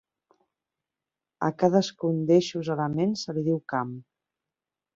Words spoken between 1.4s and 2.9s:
A cadascun d'eixos